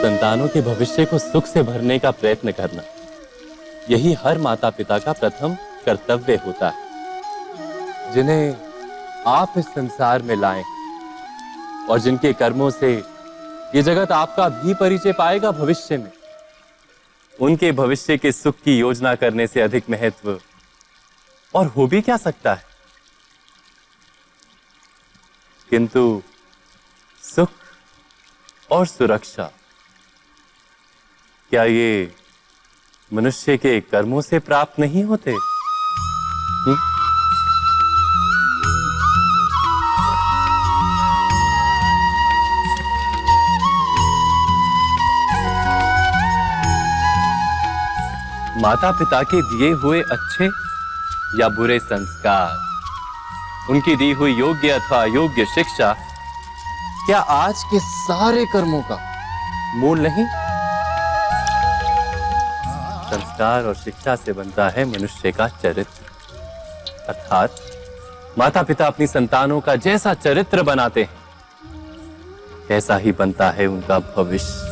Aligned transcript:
संतानों 0.00 0.48
के 0.48 0.60
भविष्य 0.62 1.04
को 1.04 1.18
सुख 1.18 1.46
से 1.46 1.62
भरने 1.62 1.98
का 1.98 2.10
प्रयत्न 2.10 2.52
करना। 2.52 2.82
यही 3.90 4.12
हर 4.12 4.38
माता 4.38 4.70
पिता 4.70 4.98
का 4.98 5.12
प्रथम 5.12 5.54
कर्तव्य 5.86 6.34
होता 6.36 6.68
है। 6.68 6.90
जिन्हें 8.12 8.56
आप 9.26 9.54
इस 9.58 9.66
संसार 9.66 10.22
में 10.22 10.36
लाएँ 10.36 10.64
और 11.90 11.98
जिनके 11.98 12.32
कर्मों 12.32 12.70
से 12.70 12.94
ये 13.74 13.82
जगत 13.82 14.12
आपका 14.12 14.48
भी 14.48 14.74
परिचय 14.74 15.12
पाएगा 15.12 15.50
भविष्य 15.50 15.98
में। 15.98 16.12
उनके 17.40 17.72
भविष्य 17.72 18.18
के 18.18 18.32
सुख 18.32 18.54
की 18.64 18.78
योजना 18.78 19.14
करने 19.14 19.46
से 19.46 19.60
अधिक 19.60 19.90
महत्व 19.90 20.40
और 21.54 21.66
हो 21.66 21.86
भी 21.86 22.00
क्या 22.00 22.16
सकता 22.16 22.54
है? 22.54 22.64
किंतु 25.70 26.22
सुख 27.22 27.50
और 28.70 28.86
सुरक्षा 28.86 29.50
क्या 31.50 31.64
ये 31.64 32.12
मनुष्य 33.10 33.56
के 33.58 33.80
कर्मों 33.92 34.20
से 34.20 34.38
प्राप्त 34.48 34.78
नहीं 34.80 35.04
होते 35.04 35.30
हुँ? 35.30 36.76
माता 48.62 48.90
पिता 48.98 49.22
के 49.32 49.40
दिए 49.50 49.70
हुए 49.82 50.00
अच्छे 50.14 50.46
या 51.40 51.48
बुरे 51.56 51.78
संस्कार, 51.80 52.56
उनकी 53.72 53.94
दी 53.96 54.10
हुई 54.20 54.32
योग्य 54.38 54.70
अथवा 54.70 55.04
योग्य 55.14 55.44
शिक्षा, 55.54 55.92
क्या 57.06 57.18
आज 57.36 57.62
के 57.70 57.78
सारे 57.80 58.44
कर्मों 58.52 58.82
का 58.90 58.98
मूल 59.80 60.00
नहीं 60.06 60.24
संस्कार 63.10 63.64
और 63.64 63.74
शिक्षा 63.74 64.16
से 64.16 64.32
बनता 64.32 64.68
है 64.68 64.84
मनुष्य 64.84 65.32
का 65.32 65.48
चरित्र। 65.48 66.08
अर्थात 67.08 67.50
माता 68.38 68.62
पिता 68.62 68.86
अपनी 68.86 69.06
संतानों 69.06 69.60
का 69.60 69.76
जैसा 69.76 70.14
चरित्र 70.14 70.62
बनाते 70.62 71.02
हैं, 71.02 71.18
ऐसा 72.70 72.96
ही 72.96 73.12
बनता 73.12 73.50
है 73.50 73.66
उनका 73.66 73.98
भविष्य। 73.98 74.68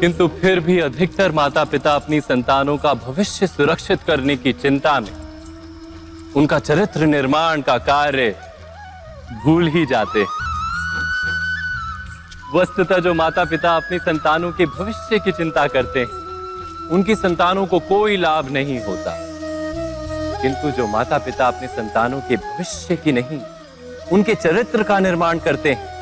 किंतु 0.00 0.26
फिर 0.40 0.60
भी 0.60 0.78
अधिकतर 0.80 1.32
माता 1.32 1.64
पिता 1.64 1.94
अपनी 1.94 2.20
संतानों 2.20 2.76
का 2.76 2.94
भविष्य 2.94 3.46
सुरक्षित 3.46 4.02
करने 4.02 4.36
की 4.36 4.52
चिंता 4.52 4.98
में, 5.00 5.12
उनका 6.36 6.58
चरित्र 6.58 7.06
निर्माण 7.06 7.62
का 7.62 7.76
कार्य 7.78 8.34
भूल 9.44 9.68
ही 9.68 9.86
जाते 9.86 10.20
हैं। 10.20 10.55
वस्तुतः 12.54 12.98
जो 12.98 13.14
माता 13.14 13.44
पिता 13.44 13.76
अपनी 13.76 13.98
संतानों 13.98 14.52
के 14.52 14.66
भविष्य 14.66 15.18
की 15.18 15.32
चिंता 15.32 15.66
करते 15.66 16.00
हैं, 16.00 16.08
उनकी 16.88 17.14
संतानों 17.14 17.66
को 17.66 17.78
कोई 17.80 18.16
लाभ 18.16 18.50
नहीं 18.50 18.84
होता। 18.84 19.18
किंतु 20.42 20.70
जो 20.70 20.86
माता 20.86 21.18
पिता 21.18 21.46
अपने 21.46 21.68
संतानों 21.68 22.20
के 22.20 22.36
भविष्य 22.36 22.96
की 22.96 23.12
नहीं, 23.12 23.40
उनके 24.12 24.34
चरित्र 24.34 24.82
का 24.82 24.98
निर्माण 24.98 25.38
करते 25.38 25.72
हैं, 25.72 25.96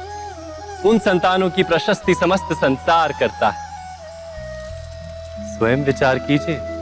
उन 0.83 0.99
संतानों 0.99 1.51
की 1.51 1.63
प्रशस्ति 1.63 2.15
समस्त 2.15 2.53
संसार 2.53 3.13
करता 3.13 3.49
है। 3.49 3.65
स्वयं 5.59 5.85
विचार 5.85 6.19
कीजिए। 6.19 6.74